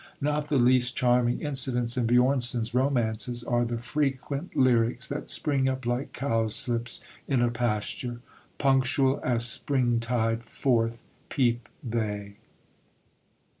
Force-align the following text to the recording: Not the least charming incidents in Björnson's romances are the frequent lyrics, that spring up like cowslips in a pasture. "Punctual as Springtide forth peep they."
Not 0.19 0.47
the 0.47 0.57
least 0.57 0.95
charming 0.95 1.41
incidents 1.41 1.95
in 1.95 2.07
Björnson's 2.07 2.73
romances 2.73 3.43
are 3.43 3.63
the 3.63 3.77
frequent 3.77 4.55
lyrics, 4.55 5.07
that 5.09 5.29
spring 5.29 5.69
up 5.69 5.85
like 5.85 6.11
cowslips 6.11 7.01
in 7.27 7.39
a 7.39 7.51
pasture. 7.51 8.21
"Punctual 8.57 9.21
as 9.23 9.45
Springtide 9.45 10.41
forth 10.43 11.03
peep 11.29 11.69
they." 11.83 12.37